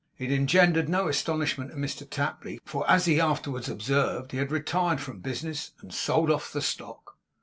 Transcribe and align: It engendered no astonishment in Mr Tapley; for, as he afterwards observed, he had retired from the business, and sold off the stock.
It 0.17 0.31
engendered 0.31 0.89
no 0.89 1.07
astonishment 1.07 1.69
in 1.69 1.77
Mr 1.77 2.09
Tapley; 2.09 2.59
for, 2.65 2.89
as 2.89 3.05
he 3.05 3.21
afterwards 3.21 3.69
observed, 3.69 4.31
he 4.31 4.39
had 4.39 4.51
retired 4.51 4.99
from 4.99 5.17
the 5.17 5.21
business, 5.29 5.73
and 5.79 5.93
sold 5.93 6.31
off 6.31 6.51
the 6.51 6.59
stock. 6.63 7.17